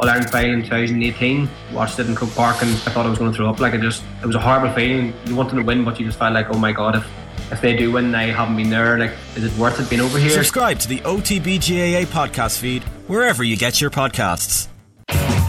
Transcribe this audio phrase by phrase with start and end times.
[0.00, 1.48] All Ireland final in 2018.
[1.74, 3.60] Watched it in Croke Park and I thought I was going to throw up.
[3.60, 5.12] Like it just, it was a horrible feeling.
[5.26, 7.06] You wanted to win, but you just felt like, oh my god, if
[7.52, 8.98] if they do win, I haven't been there.
[8.98, 10.30] Like, is it worth it being over here?
[10.30, 14.68] Subscribe to the OTBGAA podcast feed wherever you get your podcasts.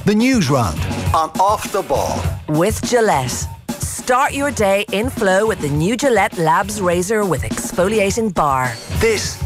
[0.06, 0.80] The news round
[1.16, 3.46] on Off the Ball with Gillette.
[3.70, 8.74] Start your day in flow with the new Gillette Labs razor with exfoliating bar.
[8.98, 9.42] This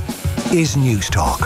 [0.54, 1.42] is News Talk.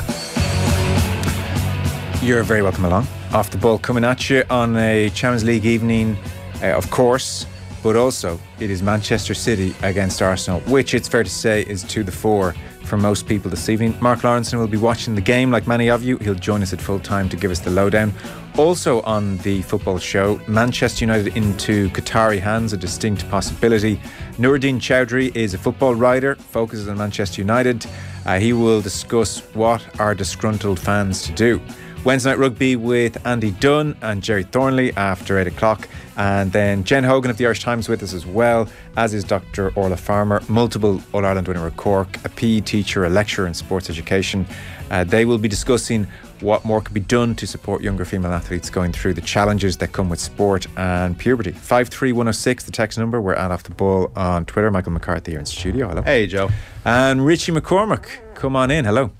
[2.22, 3.08] You're very welcome along.
[3.32, 6.18] Off the ball coming at you on a Champions League evening,
[6.64, 7.46] uh, of course,
[7.84, 12.04] but also it is Manchester City against Arsenal, which it's fair to say is to
[12.04, 12.56] the fore
[12.86, 13.96] for most people this evening.
[14.02, 16.18] Mark Lawrenson will be watching the game like many of you.
[16.18, 18.14] He'll join us at full time to give us the lowdown.
[18.58, 24.02] Also on the football show, Manchester United into Qatari hands, a distinct possibility.
[24.40, 27.86] Nuruddin Chowdhury is a football writer, focuses on Manchester United.
[28.26, 31.62] Uh, he will discuss what are disgruntled fans to do.
[32.06, 35.90] Wednesday night rugby with Andy Dunn and Gerry Thornley after 8 o'clock.
[36.16, 39.72] And then Jen Hogan of the Irish Times with us as well, as is Dr.
[39.76, 43.90] Orla Farmer, multiple All Ireland winner at Cork, a PE teacher, a lecturer in sports
[43.90, 44.46] education.
[44.90, 46.08] Uh, they will be discussing
[46.40, 49.92] what more could be done to support younger female athletes going through the challenges that
[49.92, 51.52] come with sport and puberty.
[51.52, 53.20] 53106, the text number.
[53.20, 54.72] We're at Off the Ball on Twitter.
[54.72, 55.90] Michael McCarthy here in studio.
[55.90, 56.02] Hello.
[56.02, 56.50] Hey, Joe.
[56.86, 58.86] And Richie McCormack, come on in.
[58.86, 59.12] Hello.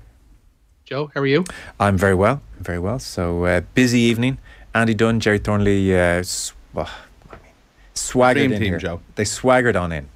[0.90, 1.44] Joe, how are you?
[1.78, 2.98] I'm very well, very well.
[2.98, 4.38] So uh, busy evening.
[4.74, 6.90] Andy Dunn, Gerry Thornley, uh, sw- well,
[7.30, 7.52] I mean,
[7.94, 8.78] swaggered Dream in team, here.
[8.78, 9.00] Joe.
[9.14, 10.08] They swaggered on in.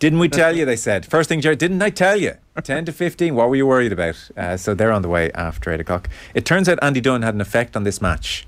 [0.00, 0.66] Didn't we tell you?
[0.66, 2.34] They said first thing, Gerry, Didn't I tell you?
[2.62, 3.34] Ten to fifteen.
[3.34, 4.30] What were you worried about?
[4.36, 6.10] Uh, so they're on the way after eight o'clock.
[6.34, 8.46] It turns out Andy Dunn had an effect on this match,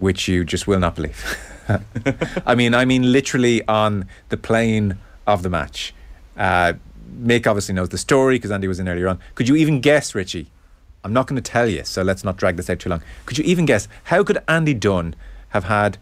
[0.00, 1.24] which you just will not believe.
[2.44, 5.94] I mean, I mean literally on the plane of the match.
[6.36, 6.72] Uh,
[7.18, 9.18] Mick obviously knows the story because Andy was in earlier on.
[9.34, 10.50] Could you even guess, Richie?
[11.04, 13.02] I'm not going to tell you, so let's not drag this out too long.
[13.26, 15.14] Could you even guess how could Andy Dunn
[15.50, 15.98] have had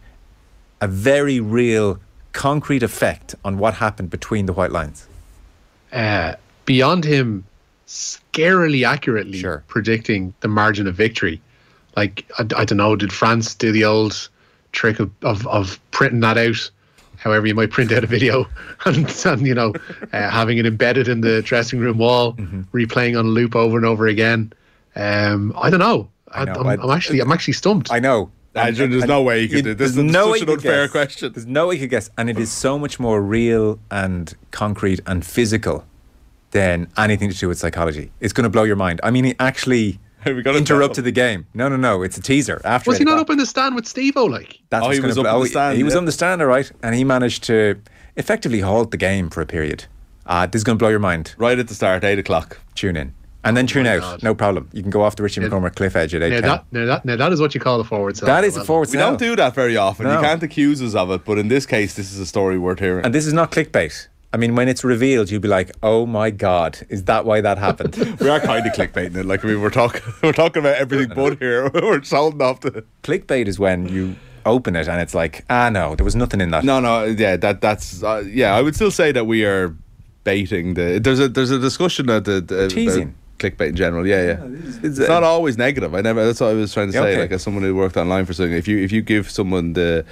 [0.81, 1.99] a very real,
[2.33, 5.07] concrete effect on what happened between the white lines?
[5.91, 6.33] Uh,
[6.65, 7.45] beyond him
[7.87, 9.63] scarily accurately Sure.
[9.67, 11.41] predicting the margin of victory,
[11.95, 14.29] like, I, I don't know, did France do the old
[14.71, 16.69] trick of, of, of printing that out?
[17.17, 18.45] However, you might print out a video
[18.85, 19.73] and, and you know,
[20.13, 22.61] uh, having it embedded in the dressing room wall, Mm-hmm.
[22.75, 24.53] replaying on a loop over and over again.
[24.95, 26.09] Um, I don't know.
[26.31, 27.91] I know, am I- I'm actually, I'm actually stumped.
[27.91, 28.31] I know.
[28.55, 29.93] Andrew, And- there's and- no way you could it- do this.
[29.95, 30.91] there's is no such way an you could unfair guess.
[30.91, 31.33] question.
[31.33, 34.99] There's no way you could guess, and it is so much more real and concrete
[35.05, 35.85] and physical
[36.51, 38.11] than anything to do with psychology.
[38.19, 38.99] It's going to blow your mind.
[39.03, 41.47] I mean, he actually We gotta interrupted the game.
[41.53, 42.01] No, no, no.
[42.03, 42.61] It's a teaser.
[42.65, 43.21] After was he not o'clock.
[43.27, 44.25] up in the stand with Steve O?
[44.25, 45.97] Like, That's Oh, he gonna was up blow- on the he- stand, He was yeah.
[45.99, 47.79] on the stand, all right, and he managed to
[48.15, 49.85] effectively halt the game for a period.
[50.25, 51.33] Uh, this is going to blow your mind.
[51.37, 52.59] Right at the start, eight o'clock.
[52.75, 53.13] Tune in.
[53.45, 54.01] And then tune out.
[54.01, 54.23] God.
[54.23, 54.67] No problem.
[54.73, 57.05] You can go off the Richie McCormack cliff edge at 8 now that, now, that,
[57.05, 58.17] now that is what you call a forward.
[58.17, 60.05] That is a forward We don't do that very often.
[60.05, 60.15] No.
[60.15, 62.79] You can't accuse us of it, but in this case, this is a story worth
[62.79, 63.05] hearing.
[63.05, 64.07] And this is not clickbait.
[64.33, 67.57] I mean, when it's revealed, you'll be like, "Oh my god, is that why that
[67.57, 69.25] happened?" we are kind of clickbaiting it.
[69.25, 71.69] Like I mean, we're talking, we're talking about everything but here.
[71.73, 72.83] we're holding off to.
[73.03, 74.15] clickbait is when you
[74.45, 77.37] open it and it's like, "Ah, no, there was nothing in that." No, no, yeah,
[77.37, 78.53] that that's uh, yeah.
[78.55, 79.73] I would still say that we are
[80.25, 80.99] baiting the.
[80.99, 83.03] There's a there's a discussion that the, the Teasing.
[83.03, 84.05] about clickbait in general.
[84.05, 84.43] Yeah, yeah.
[84.81, 85.93] It's, It's not always negative.
[85.95, 86.25] I never.
[86.25, 86.99] That's what I was trying to say.
[86.99, 87.21] okay.
[87.21, 90.03] Like as someone who worked online for something, if you if you give someone the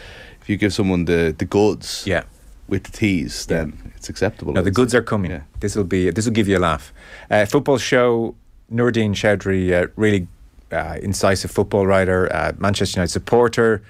[0.42, 2.24] if you give someone the the goods, Yeah.
[2.68, 4.54] With the teas, then it's acceptable.
[4.54, 5.32] No, the goods are coming.
[5.32, 5.42] Yeah.
[5.60, 6.10] This will be.
[6.10, 6.94] This will give you a laugh.
[7.30, 8.36] Uh, football show.
[8.72, 10.28] Nuruddin Chowdhury, uh, really
[10.72, 13.84] uh, incisive football writer, uh, Manchester United supporter.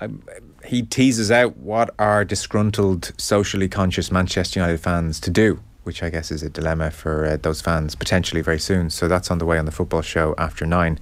[0.00, 0.22] Um,
[0.64, 6.10] he teases out what are disgruntled, socially conscious Manchester United fans to do, which I
[6.10, 8.90] guess is a dilemma for uh, those fans potentially very soon.
[8.90, 10.98] So that's on the way on the football show after nine.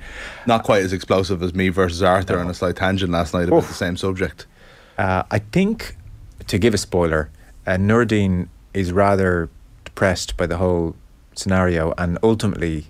[0.46, 3.64] Not quite as explosive as me versus Arthur on a slight tangent last night about
[3.64, 3.68] Oof.
[3.68, 4.46] the same subject.
[4.98, 5.96] Uh, I think,
[6.46, 7.30] to give a spoiler,
[7.66, 7.78] uh,
[8.74, 9.48] is rather
[9.84, 10.96] depressed by the whole
[11.34, 12.86] scenario, and ultimately,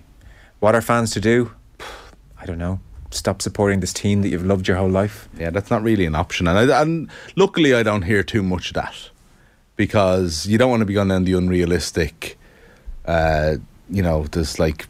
[0.59, 1.51] what are fans to do?
[2.41, 2.79] I don't know.
[3.11, 5.29] Stop supporting this team that you've loved your whole life.
[5.37, 8.69] Yeah, that's not really an option, and I, and luckily I don't hear too much
[8.69, 9.09] of that
[9.75, 12.37] because you don't want to be going down the unrealistic.
[13.05, 13.57] Uh,
[13.89, 14.87] you know, there's like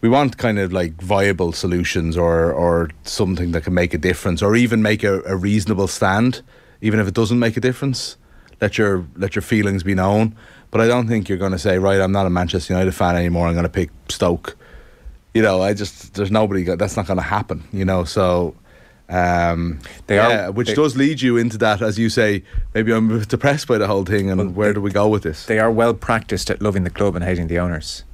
[0.00, 4.42] we want kind of like viable solutions or or something that can make a difference,
[4.42, 6.42] or even make a, a reasonable stand,
[6.80, 8.16] even if it doesn't make a difference.
[8.60, 10.34] Let your let your feelings be known.
[10.70, 13.16] But I don't think you're going to say, right, I'm not a Manchester United fan
[13.16, 13.46] anymore.
[13.48, 14.56] I'm going to pick Stoke.
[15.34, 16.62] You know, I just there's nobody.
[16.64, 17.64] go- That's not going to happen.
[17.72, 18.54] You know, so.
[19.08, 22.44] Um, They are- which they- does lead you into that, as you say.
[22.74, 25.46] Maybe I'm depressed by the whole thing, and where do we go with this?
[25.46, 28.04] They are well practiced at loving the club and hating the owners.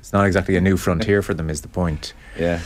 [0.00, 2.14] It's not exactly a new frontier for them, is the point.
[2.38, 2.60] yeah,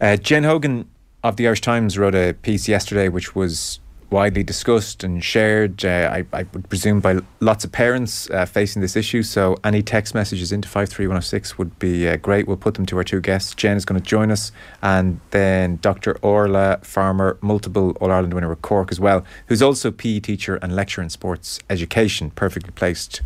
[0.00, 0.86] Uh, Jen Hogan
[1.24, 3.80] of the Irish Times wrote a piece yesterday which was
[4.12, 8.82] widely discussed and shared, uh, I, I, would presume, by lots of parents uh, facing
[8.82, 9.22] this issue.
[9.22, 12.46] So any text messages into 53106 would be uh, great.
[12.46, 13.54] We'll put them to our two guests.
[13.54, 16.18] Jen is going to join us, and then Dr.
[16.18, 20.76] Orla Farmer, multiple All Ireland winner with Cork as well, who's also PE teacher and
[20.76, 23.22] lecturer in sports education, perfectly placed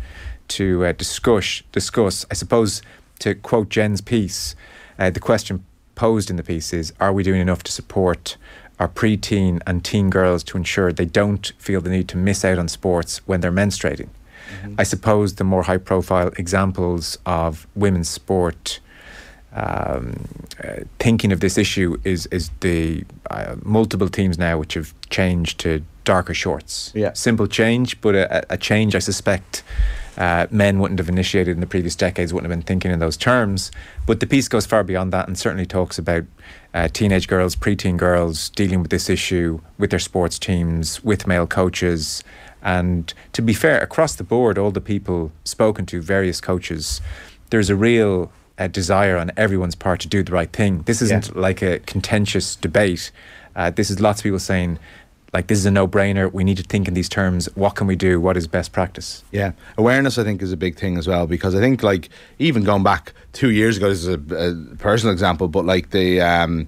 [0.47, 2.25] to uh, discuss, discuss.
[2.31, 2.81] I suppose,
[3.19, 4.55] to quote Jen's piece,
[4.97, 8.37] uh, the question posed in the piece is Are we doing enough to support
[8.79, 12.59] our preteen and teen girls to ensure they don't feel the need to miss out
[12.59, 14.09] on sports when they're menstruating.
[14.61, 14.75] Mm-hmm.
[14.77, 18.79] I suppose the more high profile examples of women's sport
[19.53, 20.25] um,
[20.63, 25.59] uh, thinking of this issue is is the uh, multiple teams now which have changed
[25.61, 26.91] to darker shorts.
[26.93, 27.13] Yeah.
[27.13, 29.63] Simple change, but a, a change I suspect
[30.17, 33.17] uh, men wouldn't have initiated in the previous decades, wouldn't have been thinking in those
[33.17, 33.71] terms.
[34.05, 36.25] But the piece goes far beyond that and certainly talks about
[36.73, 41.47] uh, teenage girls, preteen girls dealing with this issue with their sports teams, with male
[41.47, 42.23] coaches.
[42.63, 46.99] And to be fair, across the board, all the people spoken to, various coaches,
[47.51, 50.81] there's a real uh, desire on everyone's part to do the right thing.
[50.83, 51.39] This isn't yeah.
[51.39, 53.11] like a contentious debate.
[53.55, 54.79] Uh, this is lots of people saying
[55.37, 56.33] like this is a no-brainer.
[56.33, 57.45] We need to think in these terms.
[57.53, 58.19] What can we do?
[58.19, 59.23] What is best practice?
[59.31, 59.51] Yeah.
[59.77, 62.81] Awareness i think is a big thing as well because i think like even going
[62.81, 66.67] back two years ago this is a, a personal example but like the um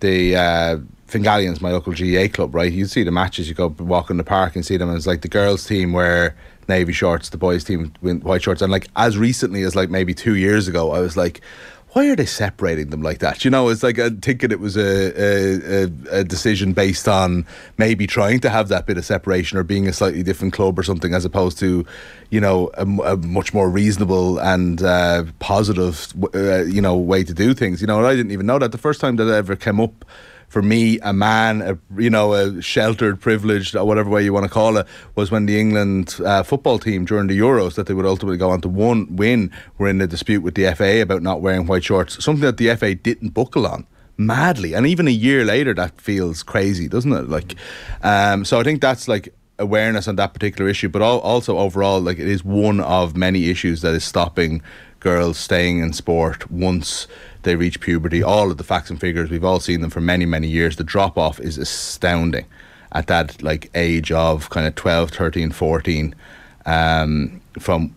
[0.00, 0.78] the uh
[1.60, 2.70] my local GAA club, right?
[2.70, 5.06] You'd see the matches, you go walk in the park and see them, and it's
[5.06, 6.36] like the girls' team wear
[6.68, 10.36] navy shorts, the boys' team white shorts, and like as recently as like maybe two
[10.36, 11.40] years ago, I was like,
[11.98, 13.44] why are they separating them like that?
[13.44, 17.44] You know, it's like I'm thinking it was a, a, a, decision based on
[17.76, 20.84] maybe trying to have that bit of separation or being a slightly different club or
[20.84, 21.84] something, as opposed to,
[22.30, 27.34] you know, a, a much more reasonable and uh, positive, uh, you know, way to
[27.34, 27.80] do things.
[27.80, 30.04] You know, I didn't even know that the first time that it ever came up
[30.48, 34.50] for me, a man, a, you know, a sheltered, privileged, whatever way you want to
[34.50, 38.06] call it, was when the England uh, football team during the Euros that they would
[38.06, 41.40] ultimately go on to one win were in a dispute with the FA about not
[41.40, 43.86] wearing white shorts, something that the FA didn't buckle on
[44.18, 47.28] madly, and even a year later, that feels crazy, doesn't it?
[47.28, 47.54] Like,
[48.02, 52.18] um, so I think that's like awareness on that particular issue, but also overall, like
[52.18, 54.62] it is one of many issues that is stopping
[55.00, 57.06] girls staying in sport once
[57.42, 58.22] they reach puberty.
[58.22, 60.76] All of the facts and figures, we've all seen them for many, many years.
[60.76, 62.46] The drop off is astounding
[62.92, 66.14] at that like age of kind of 12, 13, 14
[66.66, 67.94] um, from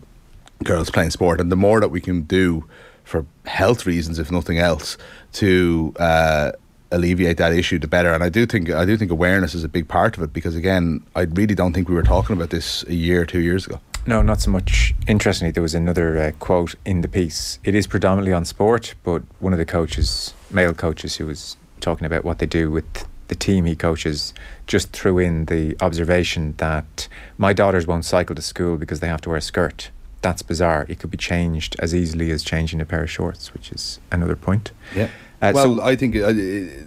[0.64, 1.40] girls playing sport.
[1.40, 2.68] And the more that we can do
[3.04, 4.96] for health reasons, if nothing else,
[5.34, 6.52] to uh,
[6.92, 8.12] alleviate that issue, the better.
[8.12, 10.54] And I do think I do think awareness is a big part of it because
[10.54, 13.80] again, I really don't think we were talking about this a year, two years ago.
[14.06, 14.94] No, not so much.
[15.06, 17.58] Interestingly, there was another uh, quote in the piece.
[17.62, 22.04] It is predominantly on sport, but one of the coaches, male coaches, who was talking
[22.04, 24.34] about what they do with the team he coaches,
[24.66, 27.08] just threw in the observation that
[27.38, 29.90] my daughters won't cycle to school because they have to wear a skirt.
[30.20, 30.86] That's bizarre.
[30.88, 34.36] It could be changed as easily as changing a pair of shorts, which is another
[34.36, 34.72] point.
[34.94, 35.08] Yeah.
[35.40, 36.16] Uh, well, so, I think.
[36.16, 36.32] Uh,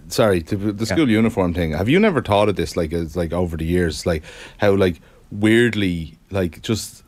[0.10, 1.16] sorry, the school yeah.
[1.16, 1.72] uniform thing.
[1.72, 4.24] Have you never thought of this, like, as like over the years, like
[4.60, 5.02] how like
[5.32, 7.04] weirdly, like just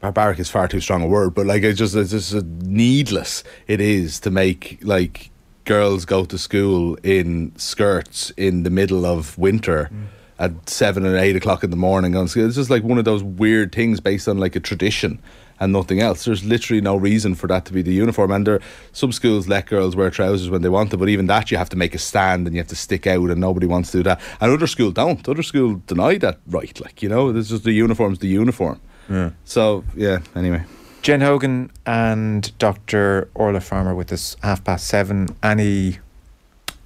[0.00, 3.80] barbaric is far too strong a word, but like it's just it's just needless it
[3.80, 5.30] is to make like
[5.64, 9.90] girls go to school in skirts in the middle of winter.
[9.92, 10.06] Mm.
[10.40, 12.46] At seven and eight o'clock in the morning, on school.
[12.46, 15.20] it's just like one of those weird things based on like a tradition
[15.58, 16.24] and nothing else.
[16.24, 18.30] There's literally no reason for that to be the uniform.
[18.30, 18.60] And there,
[18.92, 21.68] some schools let girls wear trousers when they want to, but even that you have
[21.70, 24.02] to make a stand and you have to stick out, and nobody wants to do
[24.04, 24.20] that.
[24.40, 25.28] And other schools don't.
[25.28, 26.80] Other schools deny that right.
[26.80, 28.80] Like you know, this is the uniform's the uniform.
[29.08, 29.30] Yeah.
[29.44, 30.18] So yeah.
[30.34, 30.64] Anyway.
[31.02, 33.30] Jen Hogan and Dr.
[33.34, 35.28] Orla Farmer with us half past seven.
[35.42, 36.00] Any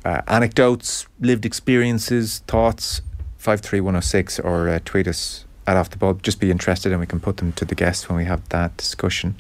[0.05, 3.01] uh, anecdotes, lived experiences, thoughts?
[3.39, 6.15] Five three one zero oh six or uh, tweet us at off the ball.
[6.15, 8.77] Just be interested, and we can put them to the guests when we have that
[8.77, 9.35] discussion.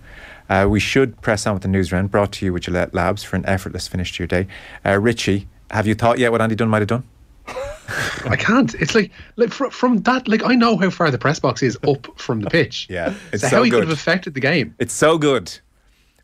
[0.48, 3.22] Uh, we should press on with the news round brought to you with Gillette Labs
[3.22, 4.48] for an effortless finish to your day.
[4.84, 7.04] Uh, Richie, have you thought yet what Andy Dunn might have done?
[7.48, 8.74] I can't.
[8.74, 10.28] It's like like fr- from that.
[10.28, 12.86] Like I know how far the press box is up from the pitch.
[12.90, 14.74] yeah, it's so, so how he could have affected the game.
[14.78, 15.58] It's so good.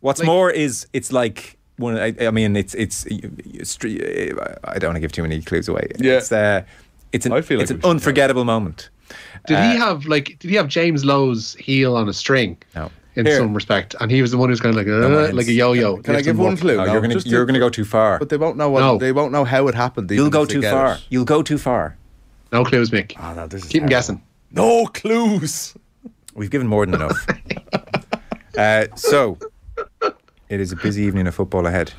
[0.01, 1.97] What's like, more is it's like one.
[1.97, 3.77] I, I mean, it's, it's, it's
[4.63, 5.87] I don't want to give too many clues away.
[5.97, 6.63] Yeah, it's uh,
[7.11, 8.89] it's an, I feel it's an unforgettable moment.
[9.47, 10.39] Did uh, he have like?
[10.39, 12.57] Did he have James Lowe's heel on a string?
[12.75, 13.37] No in Here.
[13.37, 15.95] some respect, and he was the one who's kind of like uh, like a yo-yo.
[15.95, 16.77] Can, can I give one clue?
[16.77, 18.17] No, no, you're going to you're going to go too far.
[18.17, 18.97] But they won't know what no.
[18.97, 20.09] they won't know how it happened.
[20.09, 20.93] You'll go too far.
[20.93, 21.05] It.
[21.09, 21.97] You'll go too far.
[22.51, 23.13] No clues, Mick.
[23.21, 24.23] Oh, no, this is Keep them guessing.
[24.51, 25.75] No clues.
[26.33, 27.27] We've given more than enough.
[28.57, 29.37] uh, so,
[30.49, 31.93] it is a busy evening of football ahead.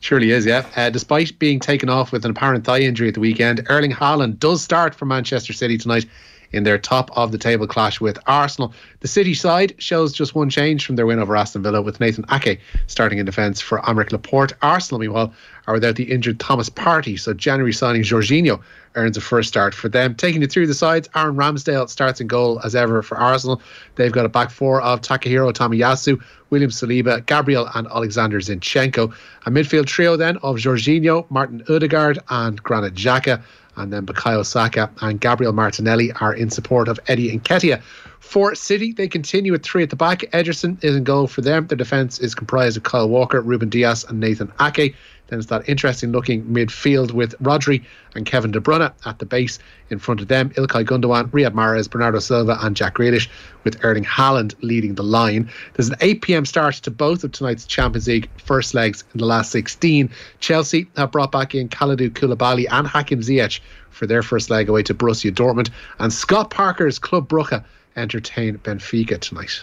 [0.00, 0.66] Surely is, yeah.
[0.76, 4.38] Uh, despite being taken off with an apparent thigh injury at the weekend, Erling Haaland
[4.38, 6.06] does start for Manchester City tonight
[6.54, 8.72] in their top of the table clash with Arsenal.
[9.00, 12.24] The City side shows just one change from their win over Aston Villa with Nathan
[12.30, 14.52] Ake starting in defence for Aymeric Laporte.
[14.62, 15.32] Arsenal, meanwhile,
[15.66, 18.60] are without the injured Thomas Partey, so January signing Jorginho
[18.96, 20.14] earns a first start for them.
[20.14, 23.60] Taking you through the sides, Aaron Ramsdale starts in goal as ever for Arsenal.
[23.96, 29.12] They've got a back four of Takehiro Tomiyasu, William Saliba, Gabriel, and Alexander Zinchenko.
[29.46, 33.42] A midfield trio then of Jorginho, Martin Odegaard, and Granit Xhaka
[33.76, 37.82] and then Bukayo Saka and Gabriel Martinelli are in support of Eddie Nketiah.
[38.20, 40.20] For City, they continue with three at the back.
[40.32, 41.66] Ederson is in goal for them.
[41.66, 44.94] Their defence is comprised of Kyle Walker, Ruben Dias, and Nathan Ake.
[45.28, 47.82] Then it's that interesting looking midfield with Rodri
[48.14, 49.58] and Kevin De Bruyne at the base.
[49.90, 53.28] In front of them, Ilkay Gundogan, Riyad Mahrez, Bernardo Silva, and Jack Grealish,
[53.64, 55.50] with Erling Haaland leading the line.
[55.74, 56.44] There's an 8 p.m.
[56.44, 60.10] start to both of tonight's Champions League first legs in the last 16.
[60.40, 64.82] Chelsea have brought back in Kalidou Koulibaly and Hakim Ziyech for their first leg away
[64.82, 65.70] to Borussia Dortmund.
[65.98, 67.64] And Scott Parker's Club Brugge
[67.96, 69.62] entertain Benfica tonight.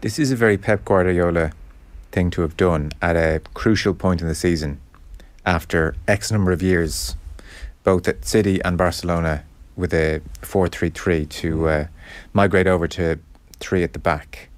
[0.00, 1.52] This is a very Pep Guardiola
[2.12, 4.80] thing to have done at a crucial point in the season
[5.44, 7.16] after X number of years,
[7.84, 9.44] both at City and Barcelona,
[9.76, 11.86] with a 4 3 3 to uh,
[12.32, 13.18] migrate over to
[13.58, 14.48] three at the back.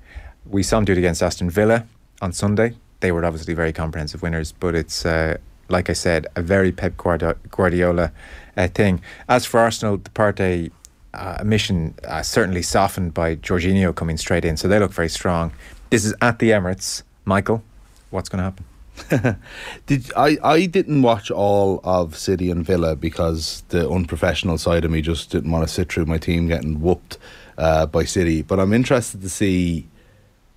[0.46, 1.86] We saw him do it against Aston Villa
[2.20, 2.76] on Sunday.
[3.00, 5.36] They were obviously very comprehensive winners, but it's, uh,
[5.68, 8.12] like I said, a very Pep Guardiola
[8.56, 9.00] uh, thing.
[9.28, 10.70] As for Arsenal, the Partey
[11.12, 15.52] uh, mission uh, certainly softened by Jorginho coming straight in, so they look very strong.
[15.90, 17.02] This is at the Emirates.
[17.24, 17.62] Michael,
[18.10, 18.64] what's going to happen?
[19.86, 20.38] Did I?
[20.42, 25.30] I didn't watch all of City and Villa because the unprofessional side of me just
[25.30, 27.18] didn't want to sit through my team getting whooped
[27.58, 28.42] uh, by City.
[28.42, 29.88] But I'm interested to see.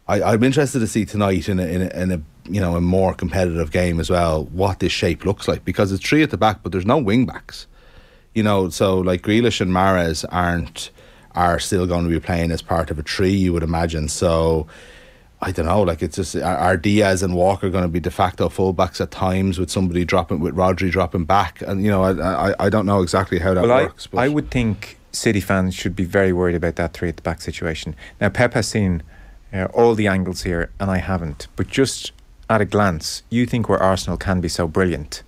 [0.07, 2.81] I, I'm interested to see tonight in a, in a, in a you know a
[2.81, 6.37] more competitive game as well what this shape looks like because it's three at the
[6.37, 7.67] back, but there's no wing backs.
[8.33, 10.91] You know, so like Grealish and Mahrez aren't
[11.33, 14.07] are still going to be playing as part of a tree, you would imagine.
[14.07, 14.67] So
[15.39, 15.81] I don't know.
[15.83, 19.59] Like it's just are Dias and Walker going to be de facto fullbacks at times
[19.59, 23.01] with somebody dropping with Rodri dropping back, and you know I I, I don't know
[23.01, 24.07] exactly how that well, works.
[24.15, 27.21] I, I would think City fans should be very worried about that three at the
[27.21, 27.95] back situation.
[28.19, 29.03] Now Pep has seen
[29.53, 31.47] uh, all the angles here, and I haven't.
[31.55, 32.13] But just
[32.49, 35.21] at a glance, you think where Arsenal can be so brilliant.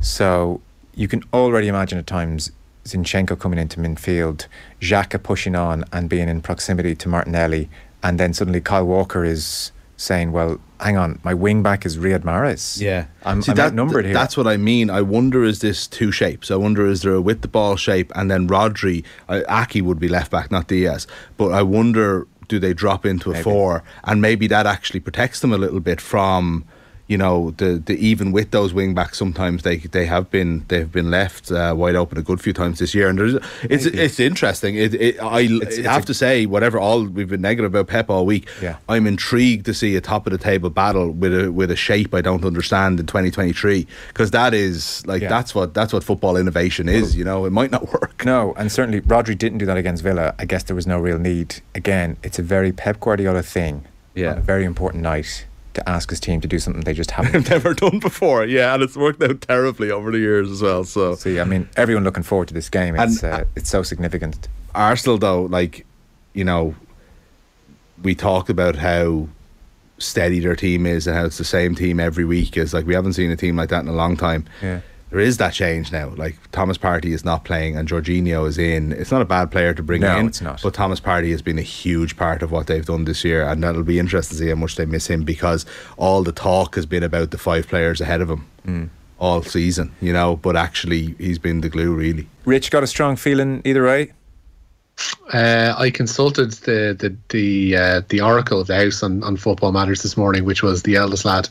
[0.00, 0.62] So
[0.94, 2.52] you can already imagine at times
[2.84, 4.46] Zinchenko coming into midfield,
[4.80, 7.68] Xhaka pushing on and being in proximity to Martinelli
[8.06, 12.20] and then suddenly Kyle Walker is saying, "Well, hang on, my wing back is Riyad
[12.20, 12.80] Mahrez.
[12.80, 14.14] Yeah, I'm, See, I'm that, outnumbered here.
[14.14, 14.90] That's what I mean.
[14.90, 16.50] I wonder is this two shapes?
[16.50, 19.98] I wonder is there a with the ball shape and then Rodri, uh, Ake would
[19.98, 21.06] be left back, not Dias.
[21.36, 23.42] But I wonder do they drop into a Maybe.
[23.42, 26.64] four and maybe that actually protects them a little bit from
[27.08, 30.90] you know, the, the even with those wing backs, sometimes they they have been they've
[30.90, 34.18] been left uh, wide open a good few times this year, and there's it's it's
[34.18, 34.74] interesting.
[34.76, 37.86] It, it I It's- it's have a- to say, whatever all we've been negative about
[37.86, 38.76] Pep all week, Yeah.
[38.88, 42.12] I'm intrigued to see a top of the table battle with a with a shape
[42.12, 45.28] I don't understand in 2023 because that is like Yeah.
[45.28, 47.14] that's what that's what football innovation is.
[47.16, 48.24] You know, it might not work.
[48.24, 50.34] No, and certainly Rodri didn't do that against Villa.
[50.40, 51.60] I guess there was no real need.
[51.74, 53.84] Again, it's a very Pep Guardiola thing.
[54.16, 54.40] Yeah.
[54.40, 55.46] very important night
[55.76, 57.48] to ask his team to do something they just haven't.
[57.48, 60.84] Never done before, yeah, and it's worked out terribly over the years as well.
[60.84, 62.94] So See, I mean, everyone looking forward to this game.
[62.96, 64.48] It's And- uh, it's so significant.
[64.74, 65.86] Arsenal, though, like,
[66.34, 66.74] you know,
[68.02, 69.28] we talked about how
[69.98, 72.56] steady their team is and how it's the same team every week.
[72.58, 74.44] Is like we haven't seen a team like that in a long time.
[74.62, 74.80] Yeah.
[75.16, 76.10] There is that change now.
[76.14, 78.92] Like Thomas Partey is not playing and Jorginho is in.
[78.92, 80.26] It's not a bad player to bring No, in.
[80.26, 80.60] it's not.
[80.62, 83.62] But Thomas Partey has been a huge part of what they've done this year, and
[83.64, 85.64] that'll be interesting to see how much they miss him because
[85.96, 88.90] all the talk has been about the five players ahead of him Mm.
[89.18, 89.90] all season.
[90.02, 92.28] You know, but actually he's been the glue really.
[92.44, 94.12] Rich got a strong feeling either way.
[95.32, 99.72] Uh, I consulted the the the uh, the oracle of the house on, on football
[99.72, 101.48] matters this morning, which was the eldest lad,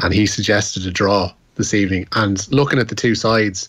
[0.00, 2.06] and he suggested a draw this evening.
[2.12, 3.68] And looking at the two sides,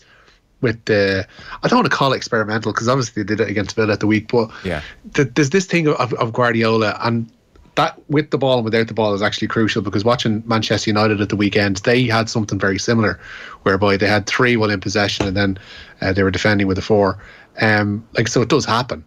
[0.60, 1.26] with the
[1.62, 4.00] I don't want to call it experimental because obviously they did it against Villa at
[4.00, 4.82] the week, but Yeah.
[5.14, 7.30] th- there's this thing of, of Guardiola and
[7.76, 11.20] that with the ball and without the ball is actually crucial because watching Manchester United
[11.20, 13.20] at the weekend, they had something very similar,
[13.62, 15.58] whereby they had three while in possession and then
[16.00, 17.22] uh, they were defending with a four.
[17.60, 19.04] Um, like so, it does happen.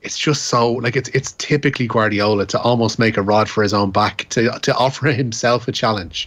[0.00, 3.74] It's just so like it's it's typically Guardiola to almost make a rod for his
[3.74, 6.26] own back to to offer himself a challenge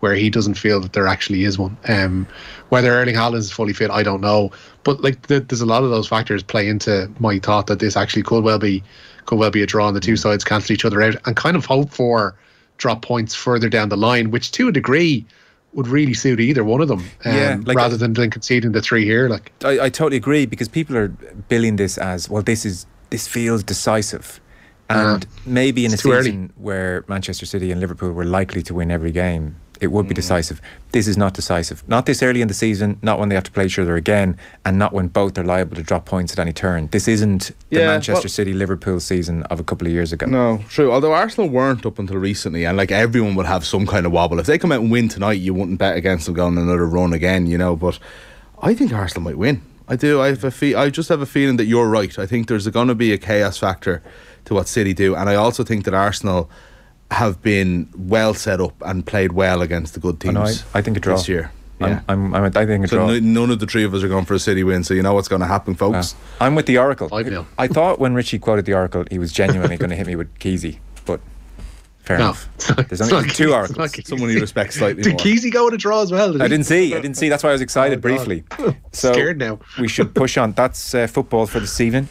[0.00, 1.76] where he doesn't feel that there actually is one.
[1.88, 2.26] Um,
[2.70, 4.50] whether Erling Haaland is fully fit, I don't know.
[4.82, 7.96] But like, th- there's a lot of those factors play into my thought that this
[7.96, 8.82] actually could well be
[9.26, 11.56] could well be a draw, and the two sides cancel each other out, and kind
[11.56, 12.34] of hope for
[12.78, 15.24] drop points further down the line, which to a degree
[15.74, 17.00] would really suit either one of them.
[17.24, 19.28] Um, Yeah, like- rather than, than conceding the three here.
[19.28, 22.42] Like I, I totally agree because people are billing this as well.
[22.42, 24.40] This is this feels decisive,
[24.88, 26.02] and maybe in a Uh-huh.
[26.02, 26.24] too early.
[26.24, 30.12] season where Manchester City and Liverpool were likely to win every game, it would be
[30.12, 30.16] Mm.
[30.16, 30.60] decisive.
[30.92, 31.82] This is not decisive.
[31.88, 32.98] Not this early in the season.
[33.02, 35.76] Not when they have to play each other again, and not when both are liable
[35.76, 36.88] to drop points at any turn.
[36.92, 40.26] This isn't the Yeah, Manchester well- City Liverpool season of a couple of years ago.
[40.26, 40.92] No, true.
[40.92, 44.38] Although Arsenal weren't up until recently, and like everyone would have some kind of wobble.
[44.38, 47.12] If they come out and win tonight, you wouldn't bet against them going another run
[47.12, 47.74] again, you know.
[47.76, 47.98] But
[48.62, 49.62] I think Arsenal might win.
[49.88, 50.20] I do.
[50.20, 52.16] I have a fe- I just have a feeling that you're right.
[52.18, 54.02] I think there's going to be a chaos factor
[54.44, 56.48] to what City do, and I also think that Arsenal
[57.10, 60.34] have been well set up and played well against the good teams.
[60.34, 61.50] no, I, I think a draw this year.
[61.80, 62.02] Yeah.
[62.08, 63.08] I'm, I'm, I'm, I think a so draw.
[63.08, 64.84] n- none of the three of us are going for a City win.
[64.84, 66.14] So you know what's going to happen, folks.
[66.38, 66.46] Yeah.
[66.46, 67.08] I'm with the Oracle.
[67.08, 67.46] Five nil.
[67.58, 70.32] I thought when Richie quoted the Oracle, he was genuinely going to hit me with
[70.38, 71.20] Keezy, but
[72.00, 72.48] fair No, enough.
[72.76, 73.70] not- There's only two Keezy, Oracles.
[73.70, 74.06] it's not Keezy.
[74.08, 75.20] Someone you respect slightly did more.
[75.20, 76.32] Kesey go with a draw as well?
[76.32, 76.94] Did I didn't see.
[76.94, 77.28] I didn't see.
[77.30, 78.44] That's why I was excited Oh, briefly.
[78.92, 79.58] So Scared now.
[79.80, 80.52] we should push on.
[80.52, 82.08] That's uh, football for this evening.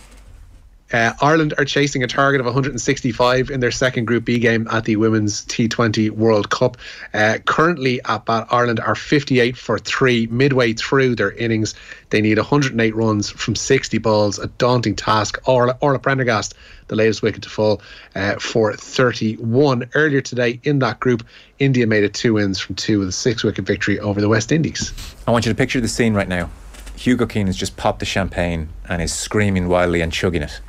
[0.92, 4.86] Uh, Ireland are chasing a target of 165 in their second Group B game at
[4.86, 6.78] the Women's T20 World Cup.
[7.14, 10.28] Uh, currently at bat, Ireland are 58 for three.
[10.28, 11.76] Midway through their innings,
[12.10, 15.38] they need 108 runs from 60 balls, a daunting task.
[15.48, 16.56] Orla, Orla Prendergast,
[16.88, 17.82] the latest wicket to fall,
[18.16, 19.90] uh, for 31.
[19.94, 21.24] Earlier today in that group,
[21.60, 24.52] India made it two wins from two with a six wicket victory over the West
[24.52, 24.92] Indies.
[25.28, 26.50] I want you to picture the scene right now.
[26.96, 30.60] Hugo Keenan has just popped the champagne and is screaming wildly and chugging it.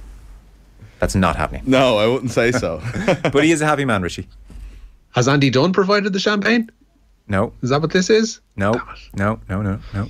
[1.00, 1.62] That's not happening.
[1.66, 2.80] No, I wouldn't say so.
[3.33, 4.28] But he is a happy man, Richie.
[5.14, 6.71] Has Andy Dunn provided the champagne?
[7.26, 8.40] No, Is that what this is?
[8.57, 8.73] no,
[9.14, 10.09] no, no, no, no.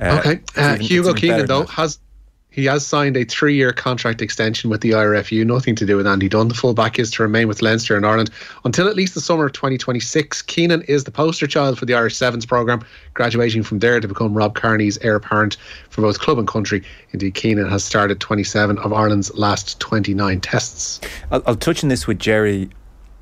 [0.00, 0.40] Uh, Okay.
[0.56, 1.98] Uh, even- Hugo even Keenan better though has
[2.58, 5.46] he has signed a three-year contract extension with the IRFU.
[5.46, 6.48] Nothing to do with Andy Dunn.
[6.48, 8.30] The fullback is to remain with Leinster in Ireland
[8.64, 10.42] until at least the summer of 2026.
[10.42, 12.84] Keenan is the poster child for the Irish Sevens program,
[13.14, 15.56] graduating from there to become Rob Kearney's heir apparent
[15.88, 16.82] for both club and country.
[17.12, 21.00] Indeed, Keenan has started 27 of Ireland's last 29 tests.
[21.30, 22.70] I'll, I'll touch on this with Gerry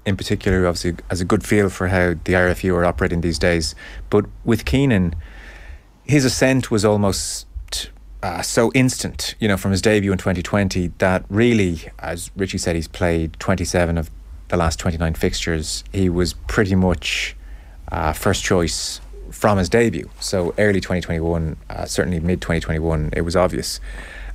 [0.06, 3.74] in particular, obviously has a good feel for how the RFU are operating these days.
[4.08, 5.14] But with Keenan,
[6.04, 7.46] his ascent was almost
[8.26, 12.74] uh, so instant, you know, from his debut in 2020 that really, as Richie said,
[12.74, 14.10] he's played 27 of
[14.48, 15.84] the last 29 fixtures.
[15.92, 17.36] He was pretty much
[17.92, 20.10] uh, first choice from his debut.
[20.18, 23.78] So early 2021, uh, certainly mid 2021, it was obvious.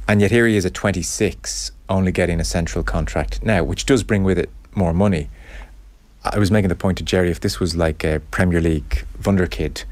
[0.08, 4.04] And yet here he is at 26, only getting a central contract now, which does
[4.04, 5.30] bring with it more money.
[6.24, 9.84] I was making the point to Gerry if this was like a Premier League wunderkid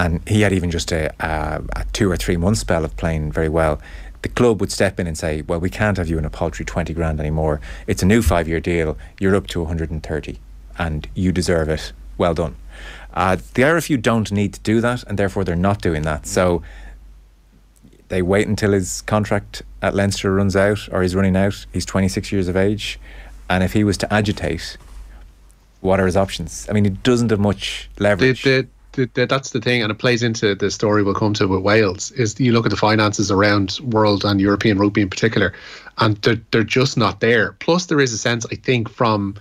[0.00, 3.30] and he had even just a, a, a two or three month spell of playing
[3.30, 3.80] very well,
[4.22, 6.64] the club would step in and say, Well, we can't have you in a paltry
[6.64, 7.60] 20 grand anymore.
[7.86, 8.96] It's a new five year deal.
[9.18, 10.38] You're up to 130
[10.78, 11.92] and you deserve it.
[12.16, 12.56] Well done.
[13.12, 16.26] Uh, the RFU don't need to do that and therefore they're not doing that.
[16.26, 16.62] So
[18.08, 21.66] they wait until his contract at Leinster runs out or he's running out.
[21.74, 22.98] He's 26 years of age.
[23.50, 24.78] And if he was to agitate,
[25.82, 26.66] what are his options?
[26.70, 28.42] I mean, he doesn't have much leverage.
[28.44, 31.62] the, the, that's the thing, and it plays into the story we'll come to with
[31.62, 32.10] Wales.
[32.12, 35.52] Is you look at the finances around world and European rugby in particular,
[35.98, 37.52] and they're they're just not there.
[37.60, 39.36] Plus, there is a sense I think from,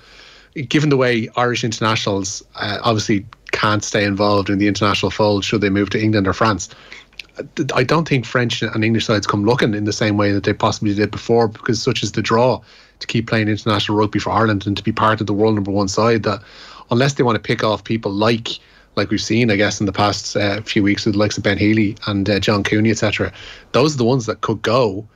[0.68, 5.62] given the way Irish internationals uh, obviously can't stay involved in the international fold should
[5.62, 6.70] they move to England or France.
[7.74, 10.54] I don't think French and English sides come looking in the same way that they
[10.54, 12.62] possibly did before because such is the draw
[13.00, 15.72] to keep playing international rugby for Ireland and to be part of the world number
[15.72, 16.42] one side that
[16.92, 18.60] unless they want to pick off people like
[19.00, 21.44] like we've seen I guess in the past uh, few weeks with the likes of
[21.44, 23.32] Ben Healy and uh, John Cooney etc
[23.72, 25.08] those are the ones that could go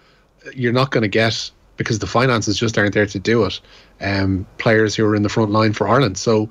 [0.53, 3.59] you're not going to get because the finances just aren't there to do it
[4.01, 6.49] um, players who are in the front line for Ireland so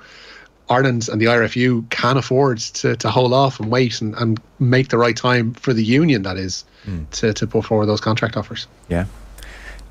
[0.68, 4.88] Ireland and the IRFU can afford to, to hold off and wait and, and make
[4.88, 6.64] the right time for the union, that is,
[7.12, 8.66] to, to put forward those contract offers.
[8.88, 9.06] yeah.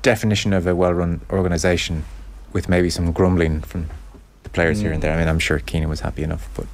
[0.02, 2.04] Definition of a well run organisation
[2.52, 3.88] with maybe some grumbling from
[4.42, 5.12] the players here and there.
[5.12, 6.66] I mean, I'm sure Keenan was happy enough, but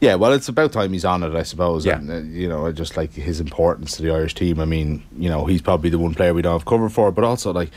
[0.00, 1.84] Yeah, well, it's about time he's on it, I suppose.
[1.84, 1.96] Yeah.
[1.96, 4.60] And, uh, you know, just like his importance to the Irish team.
[4.60, 7.24] I mean, you know, he's probably the one player we don't have cover for, but
[7.24, 7.70] also, like,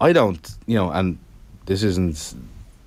[0.00, 1.18] I don't, you know, and
[1.66, 2.34] this isn't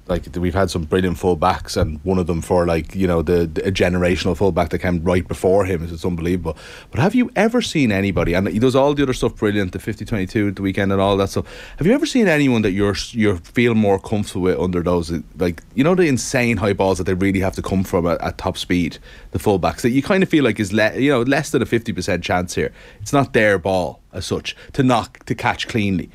[0.10, 3.46] like we've had some brilliant fullbacks, and one of them for like you know the,
[3.48, 5.84] the a generational fullback that came right before him.
[5.84, 6.58] It's unbelievable.
[6.92, 8.34] But have you ever seen anybody?
[8.34, 11.18] And he does all the other stuff brilliant, the 50-22 at the weekend and all
[11.18, 11.46] that stuff.
[11.78, 15.20] Have you ever seen anyone that you're you feel more comfortable with under those uh,
[15.38, 18.22] like you know the insane high balls that they really have to come from at,
[18.22, 18.98] at top speed,
[19.32, 21.66] the fullbacks that you kind of feel like is le- you know less than a
[21.66, 22.72] fifty percent chance here.
[23.02, 26.10] It's not their ball as such to knock to catch cleanly.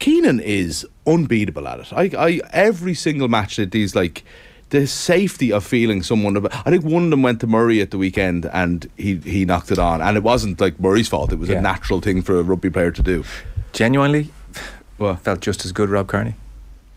[0.00, 1.92] Keenan is unbeatable at it.
[1.92, 4.22] I, I every single match that these like
[4.70, 6.36] the safety of feeling someone.
[6.36, 9.44] About, I think one of them went to Murray at the weekend and he he
[9.44, 11.32] knocked it on, and it wasn't like Murray's fault.
[11.32, 11.58] It was Yeah.
[11.58, 13.24] a natural thing for a rugby player to do.
[13.72, 14.30] Genuinely,
[14.98, 16.34] Well, felt just as good, Rob Kearney.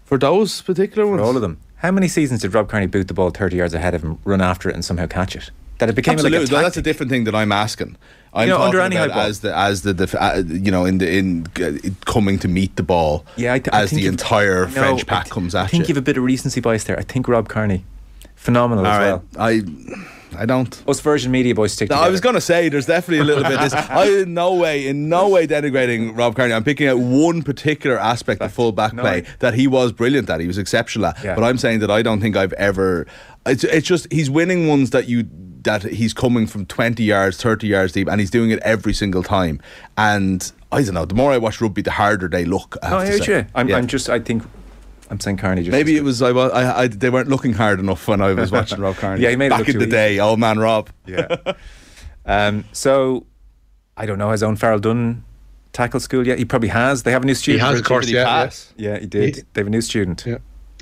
[0.06, 1.58] for those particular For ones, all of them.
[1.78, 4.42] How many seasons did Rob Kearney boot the ball 30 yards ahead of him, run
[4.42, 5.50] after it, and somehow catch it?
[5.86, 7.98] That it became Absolutely, like a that's a different thing that I'm asking.
[8.34, 9.12] I'm know, under any ball.
[9.12, 12.76] as the as the def- uh, you know in the in uh, coming to meet
[12.78, 13.26] the ball.
[13.36, 15.84] Yeah, I th- I as think the entire French I pack th- comes I think
[15.84, 15.90] you.
[15.90, 16.98] you've a bit of recency bias there.
[16.98, 17.86] I think Rob Kearney,
[18.36, 19.24] phenomenal All as right, well.
[19.38, 19.62] I
[20.36, 20.84] I don't.
[20.88, 22.08] Us Virgin Media boys stick No, together.
[22.08, 23.60] I was going to say there's definitely a little bit.
[23.60, 26.54] This I in no way, in no way denigrating Rob Kearney.
[26.56, 29.92] I'm picking out one particular aspect of full back no, play I- that he was
[29.92, 30.40] brilliant at.
[30.40, 31.24] He was exceptional at.
[31.24, 31.36] Yeah.
[31.36, 33.06] But I'm saying that I don't think I've ever.
[33.46, 35.30] It's it's just he's winning ones that you
[35.64, 39.24] that he's coming from 20 yards, 30 yards deep, and he's doing it every single
[39.24, 39.60] time.
[39.98, 41.06] And I don't know.
[41.06, 42.76] The more I watch rugby, the harder they look.
[42.84, 43.38] I No, have I to heard say.
[43.40, 43.46] you.
[43.56, 43.78] I'm, Yeah.
[43.78, 44.44] I'm just, I think,
[45.10, 45.72] I'm saying Kearney just.
[45.72, 48.52] Maybe it was I, was I, I they weren't looking hard enough when I was
[48.52, 49.22] watching Rob Kearney.
[49.22, 49.92] Yeah, he made it back look in too the easy.
[49.92, 50.90] day, old man Rob.
[51.06, 51.36] Yeah.
[52.26, 53.26] um, so,
[53.98, 54.30] I don't know.
[54.32, 55.24] Has Owen Farrell done
[55.72, 56.40] tackle school yet?
[56.40, 57.04] He probably has.
[57.04, 57.62] They have a new student.
[57.62, 58.74] He has, of course, yeah, pass?
[58.78, 59.36] Yeah, he did.
[59.36, 60.24] He- they have a new student.
[60.26, 60.38] Yeah.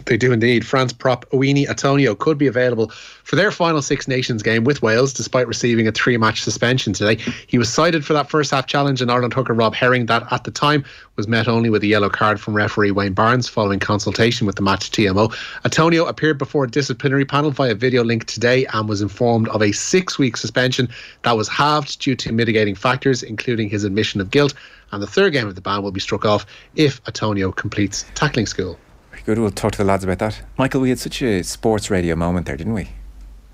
[0.05, 0.65] They do indeed.
[0.65, 2.89] France prop Uini Atonio could be available
[3.23, 7.21] for their final Six Nations game with Wales, despite receiving a three match suspension today.
[7.47, 10.43] He was cited for that first half challenge, and Ireland hooker Rob Herring, that at
[10.43, 10.83] the time
[11.15, 14.61] was met only with a yellow card from referee Wayne Barnes following consultation with the
[14.61, 15.31] match TMO.
[15.63, 19.71] Atonio appeared before a disciplinary panel via video link today and was informed of a
[19.71, 20.89] six week suspension
[21.23, 24.53] that was halved due to mitigating factors, including his admission of guilt.
[24.91, 28.45] And the third game of the ban will be struck off if Atonio completes tackling
[28.45, 28.77] school.
[29.25, 29.39] Good.
[29.39, 30.41] We'll talk to the lads about that.
[30.57, 32.81] Michael, we had such a sports radio moment there, didn't we?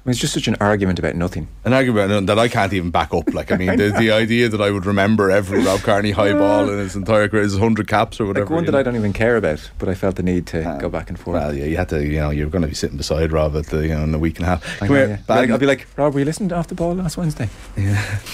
[0.07, 1.49] I mean, it's just such an argument about nothing.
[1.65, 3.33] An argument that I can't even back up.
[3.33, 6.69] Like, I mean, the, the idea that I would remember every Rob Kearney high ball
[6.69, 8.45] in his entire career, his 100 caps or whatever.
[8.45, 10.87] Like one that I don't even care about, but I felt the need to go
[10.87, 11.33] back and forth.
[11.33, 13.65] Well, yeah, you had to, you know, you're going to be sitting beside Rob at
[13.65, 14.81] the, you know, in a week and a half.
[14.81, 15.35] I Come know, here, yeah.
[15.35, 17.49] Like, I'll be like, Rob, were you listening to Off the Ball last Wednesday?
[17.75, 18.19] Yeah,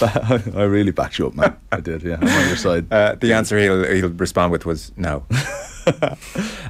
[0.54, 1.56] I really backed you up, man.
[1.72, 2.18] I did, yeah.
[2.20, 2.86] I'm on your side.
[2.94, 5.26] Uh, the answer he'll, he'll respond with was no.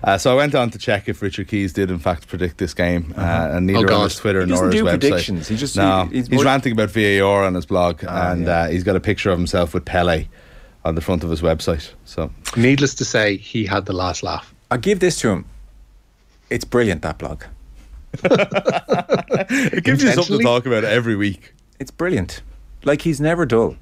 [0.04, 2.74] Uh, so I went on to check if Richard Keys did in fact predict this
[2.74, 4.02] game, uh, and neither Oh, on God.
[4.04, 5.00] his Twitter He nor doesn't his do website.
[5.00, 5.48] predictions.
[5.48, 8.52] He just- no, he- he's he's, ranting about VAR on his blog, Ah, and yeah.
[8.64, 10.26] uh, he's got a picture of himself with Pele
[10.84, 11.92] on the front of his website.
[12.04, 14.52] So Needless to say, he had the last laugh.
[14.70, 15.46] I'll give this to him.
[16.50, 17.44] It's brilliant, that blog.
[18.24, 21.54] it gives you something to talk about every week.
[21.80, 22.42] It's brilliant.
[22.84, 23.76] Like, he's never dull.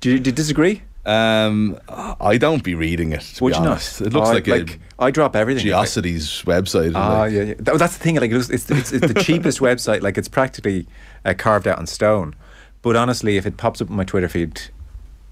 [0.00, 0.82] Do you, do you disagree?
[1.06, 3.22] Um, I don't be reading it.
[3.22, 4.00] To Would you not?
[4.00, 5.64] It looks I- like, like I drop everything.
[5.66, 6.92] Geocities website.
[6.94, 7.32] Ah, like.
[7.32, 7.54] yeah, yeah.
[7.58, 8.16] That- that's the thing.
[8.16, 10.02] Like, it it's, it's, it's the cheapest website.
[10.02, 10.86] Like, it's practically
[11.24, 12.34] uh, carved out in stone.
[12.82, 14.60] But honestly, if it pops up on my Twitter feed,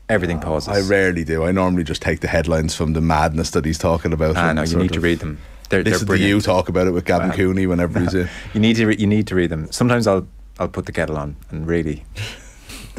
[0.08, 0.68] everything pauses.
[0.68, 1.44] I rarely do.
[1.44, 4.36] I normally just take the headlines from the madness that he's talking about.
[4.36, 5.38] Ah, and no, you need to read them.
[5.68, 7.34] They're, they're Listen to you talk about it with Gavin Wow.
[7.36, 8.26] Cooney whenever he's in.
[8.54, 9.70] You need to re- you need to read them.
[9.70, 10.26] Sometimes I'll
[10.58, 12.04] I'll put the kettle on and really.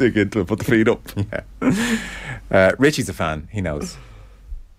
[0.00, 1.02] Dig into it, put the feet up.
[1.60, 1.86] Yeah.
[2.50, 3.48] Uh, Richie's a fan.
[3.52, 3.96] He knows.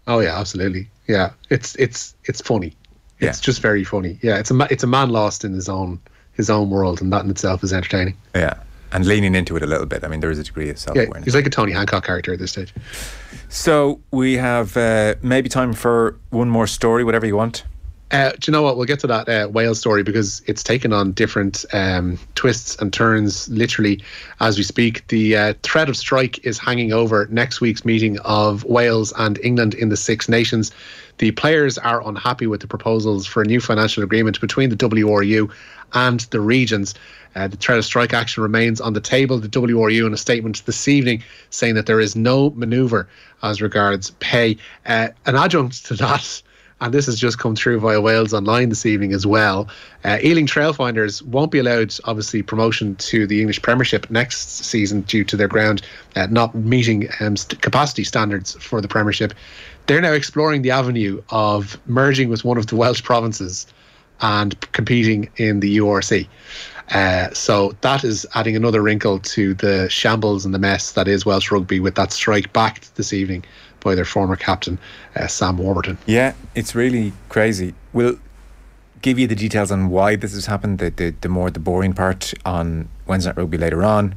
[0.07, 0.89] Oh yeah, absolutely.
[1.07, 2.75] Yeah, it's it's it's funny.
[3.19, 3.41] It's Yeah.
[3.43, 4.17] just very funny.
[4.23, 5.99] Yeah, it's a it's a man lost in his own
[6.33, 8.17] his own world, and that in itself is entertaining.
[8.35, 8.55] Yeah,
[8.91, 10.03] and leaning into it a little bit.
[10.03, 11.25] I mean, there is a degree of self Yeah, awareness.
[11.25, 12.73] he's like a Tony Hancock character at this stage.
[13.47, 17.63] so we have uh, maybe time for one more story, whatever you want.
[18.11, 18.75] Uh, do you know what?
[18.75, 22.91] We'll get to that uh, Wales story because it's taken on different um, twists and
[22.91, 24.03] turns literally
[24.41, 25.07] as we speak.
[25.07, 29.75] The uh, threat of strike is hanging over next week's meeting of Wales and England
[29.75, 30.71] in the Six Nations.
[31.19, 35.49] The players are unhappy with the proposals for a new financial agreement between the WRU
[35.93, 36.93] and the regions.
[37.35, 39.39] Uh, the threat of strike action remains on the table.
[39.39, 43.07] The WRU, in a statement this evening, saying that there is no manoeuvre
[43.41, 44.57] as regards pay.
[44.85, 46.41] Uh, an adjunct to that
[46.81, 49.67] and this has just come through via Wales Online this evening as well.
[50.03, 55.23] Uh, Ealing Trailfinders won't be allowed, obviously, promotion to the English Premiership next season due
[55.23, 55.83] to their ground
[56.15, 59.33] uh, not meeting um, st- capacity standards for the Premiership.
[59.85, 63.67] They're now exploring the avenue of merging with one of the Welsh provinces
[64.21, 66.27] and competing in the URC.
[66.89, 71.25] Uh, so that is adding another wrinkle to the shambles and the mess that is
[71.25, 73.45] Welsh rugby with that strike backed this evening
[73.81, 74.79] by their former captain,
[75.15, 75.97] uh, Sam Warburton.
[76.05, 77.73] Yeah, it's really crazy.
[77.93, 78.17] We'll
[79.01, 80.79] give you the details on why this has happened.
[80.79, 84.15] The the, the more the boring part on Wednesday Night Rugby later on.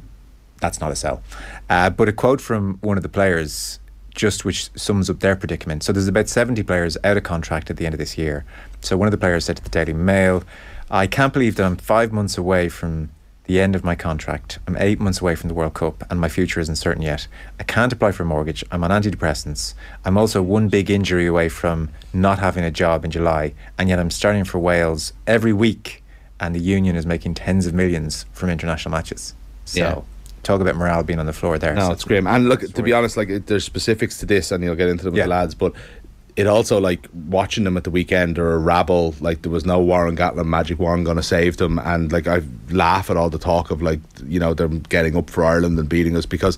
[0.61, 1.21] That's not a sell.
[1.69, 3.79] Uh, but a quote from one of the players,
[4.13, 5.83] just which sums up their predicament.
[5.83, 8.45] So there's about 70 players out of contract at the end of this year.
[8.79, 10.43] So one of the players said to the Daily Mail,
[10.89, 13.09] "I can't believe that I'm five months away from
[13.47, 14.59] the end of my contract.
[14.67, 17.27] I'm eight months away from the World Cup and my future isn't certain yet.
[17.59, 18.63] I can't apply for a mortgage.
[18.71, 19.73] I'm on antidepressants.
[20.03, 23.99] I'm also one big injury away from not having a job in July, and yet
[23.99, 26.03] I'm starting for Wales every week,
[26.39, 29.33] and the union is making tens of millions from international matches.
[29.65, 30.01] So, Yeah.
[30.43, 31.73] talk about morale being on the floor there.
[31.75, 32.23] No, So it's great.
[32.25, 35.13] And look, to be honest, like there's specifics to this, and you'll get into them
[35.13, 35.25] with Yeah.
[35.25, 35.53] the lads.
[35.55, 35.73] But
[36.35, 39.15] it also like watching them at the weekend or a rabble.
[39.19, 42.41] Like there was no Warren Gatland magic wand going to save them, and like I
[42.69, 45.89] laugh at all the talk of like you know them getting up for Ireland and
[45.89, 46.57] beating us because.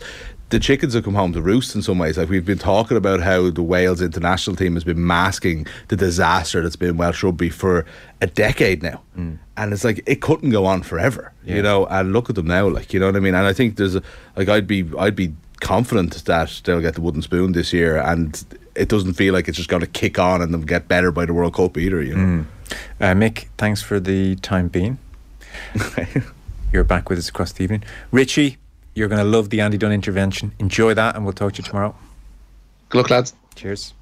[0.50, 2.18] The chickens have come home to roost in some ways.
[2.18, 6.62] Like we've been talking about how the Wales international team has been masking the disaster
[6.62, 7.86] that's been Welsh rugby for
[8.22, 9.34] a decade now, hmm.
[9.58, 11.86] and it's like it couldn't go on forever, you know.
[11.88, 13.36] And look at them now, like you know what I mean.
[13.36, 14.02] And I think there's a,
[14.38, 18.42] like I'd be I'd be confident that they'll get the wooden spoon this year, and
[18.78, 21.26] it doesn't feel like it's just going to kick on and them get better by
[21.26, 22.02] the World Cup either.
[22.02, 22.46] You know,
[23.00, 24.98] Uh, Mick, thanks for the time being.
[26.74, 27.84] You're back with us across the evening.
[28.12, 28.58] Richie,
[28.94, 30.52] you're going to love the Andy Dunn intervention.
[30.60, 31.96] Enjoy that, and we'll talk to you tomorrow.
[32.90, 33.34] Good luck, lads.
[33.56, 33.94] Cheers.